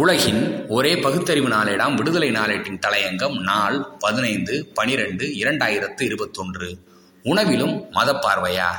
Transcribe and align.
உலகின் 0.00 0.42
ஒரே 0.68 0.90
பகுத்தறிவு 0.96 1.48
நாளேடாம் 1.48 1.94
விடுதலை 1.94 2.28
நாளேட்டின் 2.30 2.80
தலையங்கம் 2.86 3.36
நாள் 3.40 3.76
பதினைந்து 3.98 4.54
பனிரெண்டு 4.74 5.26
இரண்டாயிரத்து 5.26 6.02
இருபத்தொன்று. 6.02 6.68
உணவிலும் 7.22 7.74
மதப்பார்வையா 7.92 8.70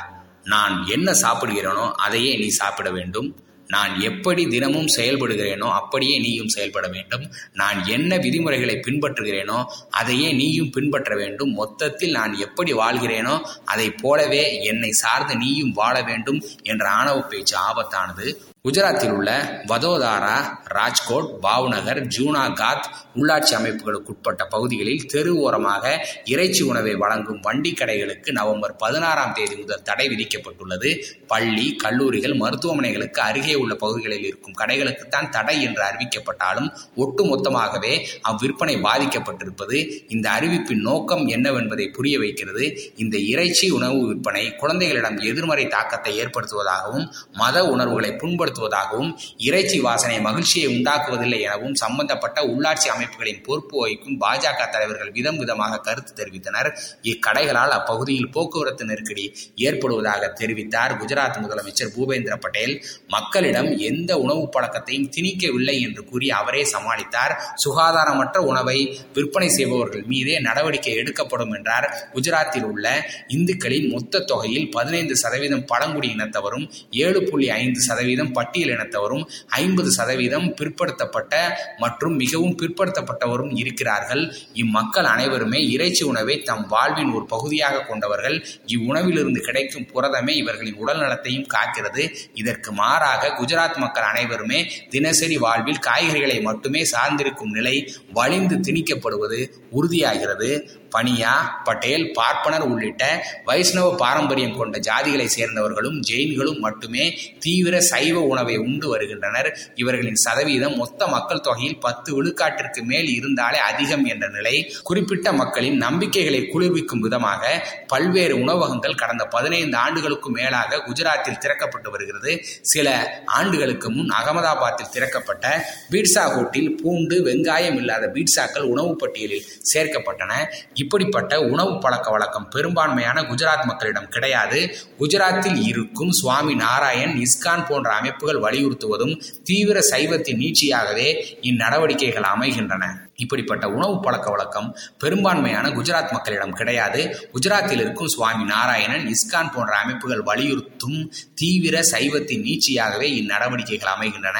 நான் 0.44 0.86
என்ன 0.86 1.12
சாப்பிடுகிறேனோ 1.12 1.92
அதையே 1.92 2.38
நீ 2.38 2.48
சாப்பிட 2.48 2.90
வேண்டும். 2.90 3.28
நான் 3.68 4.00
எப்படி 4.00 4.46
தினமும் 4.46 4.88
செயல்படுகிறேனோ 4.96 5.68
அப்படியே 5.72 6.18
நீயும் 6.18 6.48
செயல்பட 6.48 6.88
வேண்டும். 6.88 7.32
நான் 7.52 7.86
என்ன 7.86 8.16
விதிமுறைகளை 8.16 8.80
பின்பற்றுகிறேனோ 8.86 9.64
அதையே 9.90 10.32
நீயும் 10.32 10.70
பின்பற்ற 10.70 11.16
வேண்டும். 11.16 11.52
மொத்தத்தில் 11.52 12.10
நான் 12.10 12.38
எப்படி 12.38 12.72
வாழ்கிறேனோ 12.72 13.34
அதைப் 13.64 13.98
போலவே 14.02 14.62
என்னை 14.62 14.90
சார்ந்து 14.90 15.36
நீயும் 15.36 15.72
வாழ 15.72 16.02
வேண்டும் 16.02 16.40
என்ற 16.62 16.88
ஆணவ 16.90 17.20
பேச்சு 17.20 17.56
ஆபத்தானது. 17.56 18.42
குஜராத்தில் 18.64 19.10
உள்ள 19.10 19.30
வதோதாரா 19.68 20.34
ராஜ்கோட் 20.76 21.28
பாவ்நகர் 21.42 22.00
ஜூனாகாத் 22.16 22.88
உள்ளாட்சி 23.14 23.52
அமைப்புகளுக்குட்பட்ட 23.58 24.42
பகுதிகளில் 24.48 25.06
தெரு 25.06 25.36
ஓரமாக 25.36 25.84
இறைச்சி 26.24 26.62
உணவை 26.62 26.94
வழங்கும் 26.94 27.40
வண்டி 27.40 27.74
கடைகளுக்கு 27.78 28.30
நவம்பர் 28.30 28.76
பதினாறாம் 28.76 29.32
தேதி 29.32 29.56
முதல் 29.56 29.82
தடை 29.82 30.06
விதிக்கப்பட்டுள்ளது. 30.08 30.90
பள்ளி 31.26 31.76
கல்லூரிகள் 31.76 32.34
மருத்துவமனைகளுக்கு 32.34 33.20
அருகே 33.28 33.54
உள்ள 33.54 33.74
பகுதிகளில் 33.74 34.24
இருக்கும் 34.24 34.58
கடைகளுக்குத்தான் 34.58 35.28
தடை 35.28 35.62
என்று 35.62 35.82
அறிவிக்கப்பட்டாலும் 35.82 36.68
ஒட்டுமொத்தமாகவே 36.96 37.94
அவ்விற்பனை 38.22 38.76
பாதிக்கப்பட்டிருப்பது 38.76 39.78
இந்த 40.08 40.30
அறிவிப்பின் 40.30 40.86
நோக்கம் 40.90 41.28
என்னவென்பதை 41.28 41.92
புரிய 41.92 42.18
வைக்கிறது. 42.18 42.92
இந்த 42.96 43.16
இறைச்சி 43.16 43.70
உணவு 43.70 44.06
விற்பனை 44.06 44.44
குழந்தைகளிடம் 44.56 45.18
எதிர்மறை 45.18 45.66
தாக்கத்தை 45.68 46.14
ஏற்படுத்துவதாகவும் 46.20 47.08
மத 47.32 47.66
உணர்வுகளை 47.66 48.12
ஏற்படுத்துவதாகவும் 48.50 49.12
இறைச்சி 49.38 49.78
வாசனை 49.80 50.20
மகிழ்ச்சியை 50.20 50.68
உண்டாக்குவதில்லை 50.76 51.40
எனவும் 51.40 51.74
சம்பந்தப்பட்ட 51.74 52.38
உள்ளாட்சி 52.52 52.88
அமைப்புகளின் 52.94 53.42
பொறுப்பு 53.42 53.74
வகிக்கும் 53.80 54.18
பாஜக 54.20 54.68
தலைவர்கள் 54.70 55.12
விதம் 55.12 55.38
விதமாக 55.38 55.80
கருத்து 55.80 56.12
தெரிவித்தனர். 56.20 56.70
இக்கடைகளால் 57.02 57.74
அப்பகுதியில் 57.78 58.30
போக்குவரத்து 58.30 58.84
நெருக்கடி 58.84 59.24
ஏற்படுவதாக 59.56 60.32
தெரிவித்தார் 60.40 60.94
குஜராத் 61.00 61.40
முதலமைச்சர் 61.44 61.92
பூபேந்திர 61.96 62.36
பட்டேல். 62.36 62.74
மக்களிடம் 63.08 63.70
எந்த 63.90 64.10
உணவு 64.18 64.44
பழக்கத்தையும் 64.56 65.08
திணிக்கவில்லை 65.16 65.76
என்று 65.80 66.04
கூறி 66.04 66.30
அவரே 66.30 66.62
சமாளித்தார். 66.74 67.34
சுகாதாரமற்ற 67.64 68.38
உணவை 68.50 68.78
விற்பனை 69.14 69.48
செய்பவர்கள் 69.48 70.02
மீதே 70.02 70.36
நடவடிக்கை 70.40 70.94
எடுக்கப்படும் 70.94 71.52
என்றார். 71.52 71.88
குஜராத்தில் 72.14 72.68
உள்ள 72.72 72.86
இந்துக்களின் 73.28 73.88
மொத்த 73.90 74.24
தொகையில் 74.32 74.70
பதினைந்து 74.70 75.16
சதவீதம் 75.16 75.66
பழங்குடி 75.66 76.08
இனத்தவரும் 76.08 76.66
ஏழு 76.90 77.20
புள்ளி 77.22 77.50
ஐந்து 77.50 77.80
சதவீதம் 77.80 78.32
பட்டியல் 78.40 78.74
இனத்தவரும் 78.76 79.24
ஐம்பது 79.62 79.92
சதவீதம் 79.98 80.48
பிற்படுத்தப்பட்ட 80.58 81.34
மற்றும் 81.78 82.16
மிகவும் 82.22 82.56
பிற்படுத்தப்பட்டவரும் 82.60 83.54
இருக்கிறார்கள். 83.62 84.24
இம்மக்கள் 84.62 85.08
அனைவருமே 85.14 85.62
இறைச்சி 85.70 86.04
உணவை 86.12 86.36
தம் 86.50 86.66
வாழ்வின் 86.66 87.12
ஒரு 87.16 87.26
பகுதியாக 87.34 87.84
கொண்டவர்கள். 87.88 88.36
இவ்வுணவிலிருந்து 88.74 89.40
கிடைக்கும் 89.48 89.88
புரதமே 89.94 90.34
இவர்களின் 90.42 90.78
உடல் 90.82 91.02
நலத்தையும் 91.04 91.48
காக்கிறது. 91.54 92.02
இதற்கு 92.34 92.70
மாறாக 92.72 93.32
குஜராத் 93.38 93.76
மக்கள் 93.76 94.08
அனைவருமே 94.12 94.60
தினசரி 94.90 95.38
வாழ்வில் 95.38 95.84
காய்கறிகளை 95.86 96.38
மட்டுமே 96.42 96.82
சார்ந்திருக்கும் 96.92 97.54
நிலை 97.58 97.74
வலிந்து 98.12 98.56
திணிக்கப்படுவது 98.66 99.40
உறுதியாகிறது. 99.78 100.50
பனியா 100.90 101.32
பட்டேல் 101.64 102.06
பார்ப்பனர் 102.12 102.62
உள்ளிட்ட 102.62 103.04
வைஷ்ணவ 103.44 103.88
பாரம்பரியம் 103.94 104.56
கொண்ட 104.56 104.78
ஜாதிகளை 104.78 105.26
சேர்ந்தவர்களும் 105.36 105.98
ஜெயின்களும் 106.10 106.58
மட்டுமே 106.58 107.04
தீவிர 107.38 107.80
சைவ 107.80 108.22
உணவை 108.32 108.56
உண்டு 108.56 108.88
வருகின்றனர். 108.88 109.48
இவர்களின் 109.74 110.20
சதவீதம் 110.24 110.76
மொத்த 110.76 111.06
மக்கள் 111.06 111.40
தொகையில் 111.40 111.78
பத்து 111.78 112.10
விழுக்காட்டிற்கு 112.16 112.82
மேல் 112.82 113.08
இருந்தாலே 113.14 113.58
அதிகம் 113.70 114.04
என்ற 114.04 114.28
நிலை. 114.28 114.54
குறிப்பிட்ட 114.82 115.32
மக்களின் 115.32 115.76
நம்பிக்கைகளை 115.76 116.40
குளிர்விக்கும் 116.52 117.00
விதமாக 117.00 117.42
பல்வேறு 117.86 118.34
உணவகங்கள் 118.38 118.94
கடந்த 118.94 119.24
பதினைந்து 119.24 119.76
ஆண்டுகளுக்கும் 119.76 120.32
மேலாக 120.32 120.82
குஜராத்தில் 120.86 121.40
திறக்கப்பட்டு 121.44 121.90
வருகிறது. 121.90 122.32
சில 122.72 122.88
ஆண்டுகளுக்கு 123.24 123.90
முன் 123.90 124.10
அகமதாபாத்தில் 124.20 124.92
திறக்கப்பட்ட 124.92 125.46
பீட்சா 125.90 126.24
ஹோட்டில் 126.34 126.70
பூண்டு 126.82 127.16
வெங்காயம் 127.24 127.76
இல்லாத 127.76 128.10
பீட்சாக்கள் 128.14 128.68
உணவு 128.72 128.96
பட்டியலில் 128.96 129.46
சேர்க்கப்பட்டன. 129.72 130.32
இப்படிப்பட்ட 130.80 131.40
உணவு 131.40 131.78
பழக்க 131.78 132.10
வழக்கம் 132.10 132.48
பெரும்பான்மையான 132.48 133.22
குஜராத் 133.22 133.64
மக்களிடம் 133.64 134.08
கிடையாது. 134.08 134.60
குஜராத்தில் 134.98 135.58
இருக்கும் 135.62 136.12
சுவாமி 136.12 136.54
நாராயண் 136.54 137.14
இஸ்கான் 137.16 137.66
போன்ற 137.68 137.90
அமைப்புகள் 137.90 138.40
வலியுறுத்துவதும் 138.40 139.14
தீவிர 139.44 139.80
சைவத்தின் 139.80 140.38
நீட்சியாகவே 140.38 141.08
இந்நடவடிக்கைகள் 141.42 142.28
அமைகின்றன. 142.34 143.08
இப்படிப்பட்ட 143.14 143.64
உணவு 143.68 144.00
பழக்க 144.00 144.30
வழக்கம் 144.30 144.68
பெரும்பான்மையான 144.98 145.68
குஜராத் 145.68 146.12
மக்களிடம் 146.12 146.52
கிடையாது. 146.52 147.00
குஜராத்தில் 147.34 147.80
இருக்கும் 147.80 148.08
சுவாமி 148.08 148.44
நாராயணன் 148.44 149.06
இஸ்கான் 149.06 149.52
போன்ற 149.54 149.72
அமைப்புகள் 149.76 150.22
வலியுறுத்தும் 150.22 151.00
தீவிர 151.34 151.82
சைவத்தின் 151.82 152.42
நீட்சியாகவே 152.42 153.08
இந்நடவடிக்கைகள் 153.20 153.92
அமைகின்றன. 153.96 154.38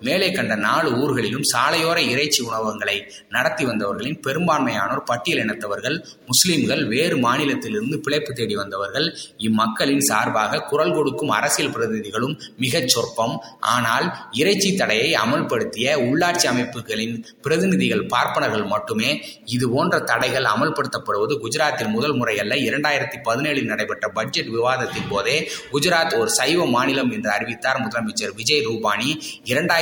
மேலே 0.00 0.32
கண்ட 0.32 0.54
நாலு 0.54 0.90
ஊர்களிலும் 0.96 1.46
சாலையோர 1.52 1.98
இறைச்சி 2.12 2.40
உணவகங்களை 2.42 2.96
நடத்தி 3.28 3.64
வந்தவர்களின் 3.64 4.20
பெரும்பான்மையானோர் 4.26 5.02
பட்டியல் 5.04 5.42
இனத்தவர்கள் 5.44 5.96
முஸ்லிம்கள் 6.26 6.82
வேறு 6.86 7.16
மாநிலத்திலிருந்து 7.16 7.96
பிழைப்பு 7.96 8.32
தேடி 8.32 8.54
வந்தவர்கள் 8.54 9.06
இம்மக்களின் 9.38 10.04
சார்பாக 10.10 10.62
குரல் 10.62 10.92
கொடுக்கும் 10.92 11.28
அரசியல் 11.28 11.72
பிரதிநிதிகளும் 11.72 12.34
மிகச் 12.56 12.88
சொற்பம். 12.88 13.36
ஆனால் 13.60 14.06
இறைச்சி 14.32 14.74
தடையை 14.74 15.10
அமல்படுத்திய 15.22 15.96
உள்ளாட்சி 16.08 16.46
அமைப்புகளின் 16.46 17.16
பிரதிநிதிகள் 17.42 18.06
பார்ப்பனர்கள் 18.06 18.64
மட்டுமே 18.64 19.10
இது 19.44 19.68
போன்ற 19.70 19.98
தடைகள் 20.00 20.44
அமல்படுத்தப்படுவது 20.44 21.36
குஜராத்தில் 21.44 21.88
முதல் 21.88 22.16
முறையல்ல. 22.16 22.54
இரண்டாயிரத்தி 22.54 23.18
பதினேழில் 23.24 23.70
நடைபெற்ற 23.72 24.08
பட்ஜெட் 24.08 24.48
விவாதத்தின் 24.48 25.08
போதே 25.08 25.36
குஜராத் 25.72 26.18
ஒரு 26.18 26.30
சைவ 26.30 26.66
மாநிலம் 26.66 27.10
என்று 27.10 27.30
அறிவித்தார் 27.30 27.80
முதலமைச்சர் 27.80 28.34
விஜய் 28.34 28.66
ரூபானி. 28.66 29.10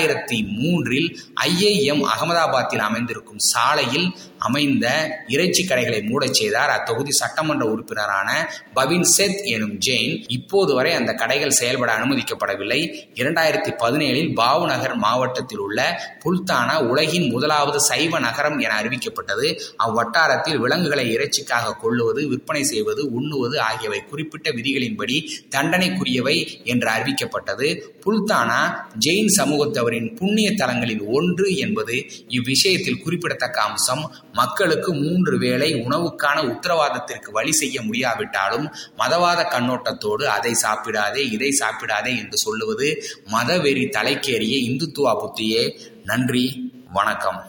இரண்டாயிரத்தி 0.08 0.46
மூன்றில் 0.48 1.20
ஐஏஎம் 1.46 2.02
அகமதாபாத்தில் 2.04 2.84
அமைந்திருக்கும் 2.88 3.38
சாலையில் 3.38 4.16
அமைந்த 4.38 4.86
இறைச்சி 5.28 5.64
கடைகளை 5.64 6.00
மூடச் 6.00 6.34
செய்தார். 6.34 6.70
அத்தொகுதி 6.70 7.10
சட்டமன்ற 7.10 7.66
உறுப்பினரான 7.66 8.50
பவின் 8.74 9.02
செத் 9.02 9.44
எனும் 9.44 9.78
ஜெயின் 9.86 10.24
இப்போது 10.28 10.74
வரை 10.74 10.92
அந்த 10.92 11.14
கடைகள் 11.14 11.50
செயல்பட 11.50 11.96
அனுமதிக்கப்படவில்லை. 11.96 12.80
இரண்டாயிரத்தி 13.14 13.72
பதினேழில் 13.78 14.34
பாவ்நகர் 14.34 14.94
மாவட்டத்தில் 14.94 15.58
உள்ள 15.58 16.02
புல்தானா 16.24 16.86
உலகின் 16.86 17.30
முதலாவது 17.30 17.80
சைவ 17.80 18.18
நகரம் 18.18 18.58
என 18.58 18.82
அறிவிக்கப்பட்டது. 18.82 19.60
அவ்வட்டாரத்தில் 19.86 20.56
விலங்குகளை 20.56 21.16
இறைச்சிக்காக 21.16 21.76
கொள்ளுவது 21.80 22.28
விற்பனை 22.28 22.62
செய்வது 22.62 23.10
உண்ணுவது 23.10 23.60
ஆகியவை 23.60 24.00
குறிப்பிட்ட 24.00 24.50
விதிகளின்படி 24.50 25.18
தண்டனைக்குரியவை 25.50 26.64
என்று 26.64 26.90
அறிவிக்கப்பட்டது. 26.90 27.68
புல்தானா 28.06 28.60
ஜெயின் 29.06 29.32
சமூகத்தவரின் 29.36 29.97
புண்ணிய 30.06 30.54
தலங்களில் 30.54 31.04
ஒன்று 31.04 31.56
என்பது 31.56 32.10
இவ்விஷயத்தில் 32.28 33.02
குறிப்பிடத்தக்க 33.02 33.60
அம்சம். 33.60 34.14
மக்களுக்கு 34.32 34.94
மூன்று 34.94 35.38
வேளை 35.38 35.74
உணவுக்கான 35.74 36.40
உத்தரவாதத்திற்கு 36.40 37.30
வழி 37.32 37.52
செய்ய 37.52 37.82
முடியாவிட்டாலும் 37.82 38.70
மதவாத 38.98 39.46
கண்ணோட்டத்தோடு 39.50 40.22
அதை 40.22 40.54
சாப்பிடாதே 40.54 41.30
இதை 41.30 41.50
சாப்பிடாதே 41.50 42.16
என்று 42.16 42.36
சொல்லுவது 42.36 43.02
மதவெறி 43.32 43.88
தலைக்கேறிய 43.88 44.56
இந்துத்துவா 44.70 45.16
புத்தியே. 45.18 45.80
நன்றி 46.04 46.72
வணக்கம். 46.92 47.44